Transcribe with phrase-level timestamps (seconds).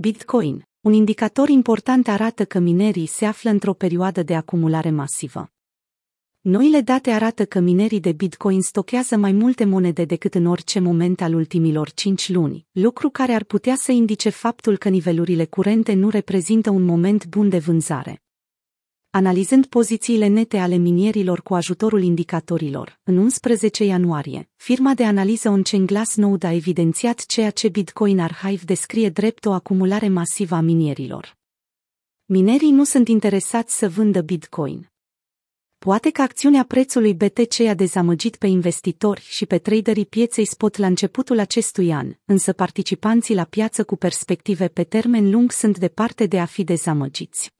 [0.00, 5.50] Bitcoin, un indicator important arată că minerii se află într-o perioadă de acumulare masivă.
[6.40, 11.20] Noile date arată că minerii de Bitcoin stochează mai multe monede decât în orice moment
[11.20, 16.08] al ultimilor 5 luni, lucru care ar putea să indice faptul că nivelurile curente nu
[16.08, 18.22] reprezintă un moment bun de vânzare.
[19.10, 25.86] Analizând pozițiile nete ale minierilor cu ajutorul indicatorilor, în 11 ianuarie, firma de analiză on-chain
[25.86, 31.36] Glassnode a evidențiat ceea ce Bitcoin Archive descrie drept o acumulare masivă a minierilor.
[32.24, 34.90] Minerii nu sunt interesați să vândă Bitcoin.
[35.78, 40.86] Poate că acțiunea prețului BTC a dezamăgit pe investitori și pe traderii pieței spot la
[40.86, 46.40] începutul acestui an, însă participanții la piață cu perspective pe termen lung sunt departe de
[46.40, 47.56] a fi dezamăgiți.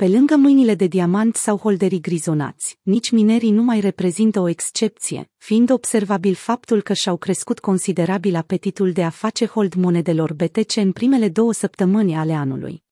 [0.00, 5.30] Pe lângă mâinile de diamant sau holderii grizonați, nici minerii nu mai reprezintă o excepție,
[5.36, 10.92] fiind observabil faptul că și-au crescut considerabil apetitul de a face hold monedelor BTC în
[10.92, 12.82] primele două săptămâni ale anului.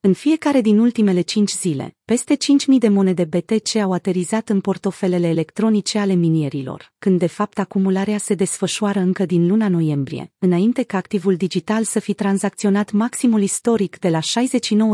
[0.00, 2.38] În fiecare din ultimele cinci zile, peste 5.000
[2.78, 8.34] de monede BTC au aterizat în portofelele electronice ale minierilor, când de fapt acumularea se
[8.34, 14.08] desfășoară încă din luna noiembrie, înainte ca activul digital să fi tranzacționat maximul istoric de
[14.08, 14.18] la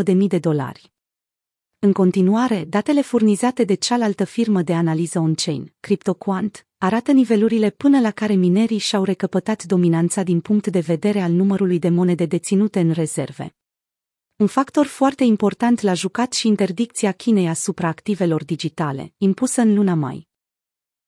[0.04, 0.94] 69.000 de dolari.
[1.78, 8.10] În continuare, datele furnizate de cealaltă firmă de analiză on-chain, CryptoQuant, arată nivelurile până la
[8.10, 12.90] care minerii și-au recăpătat dominanța din punct de vedere al numărului de monede deținute în
[12.90, 13.54] rezerve.
[14.36, 19.94] Un factor foarte important l-a jucat și interdicția Chinei asupra activelor digitale, impusă în luna
[19.94, 20.28] mai.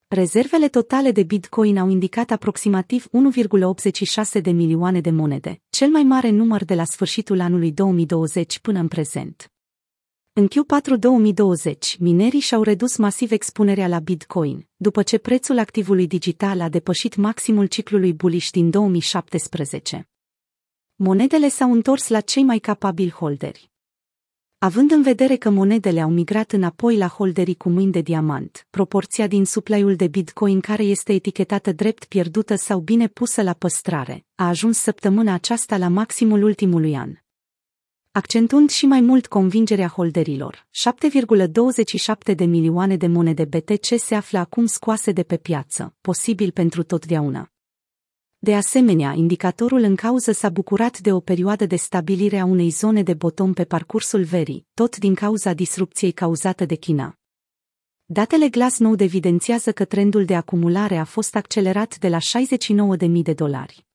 [0.08, 3.06] Rezervele totale de Bitcoin au indicat aproximativ
[4.36, 8.78] 1,86 de milioane de monede, cel mai mare număr de la sfârșitul anului 2020 până
[8.78, 9.52] în prezent.
[10.38, 16.60] În Q4 2020, minerii și-au redus masiv expunerea la Bitcoin, după ce prețul activului digital
[16.60, 20.08] a depășit maximul ciclului bullish din 2017.
[20.94, 23.70] Monedele s-au întors la cei mai capabili holderi.
[24.58, 29.26] Având în vedere că monedele au migrat înapoi la holderii cu mâini de diamant, proporția
[29.26, 34.48] din supply-ul de Bitcoin care este etichetată drept pierdută sau bine pusă la păstrare, a
[34.48, 37.16] ajuns săptămâna aceasta la maximul ultimului an
[38.12, 40.66] accentuând și mai mult convingerea holderilor.
[42.28, 46.82] 7,27 de milioane de monede BTC se află acum scoase de pe piață, posibil pentru
[46.82, 47.50] totdeauna.
[48.38, 53.02] De asemenea, indicatorul în cauză s-a bucurat de o perioadă de stabilire a unei zone
[53.02, 57.18] de bottom pe parcursul verii, tot din cauza disrupției cauzată de China.
[58.04, 63.87] Datele Glassnode evidențiază că trendul de acumulare a fost accelerat de la 69.000 de dolari.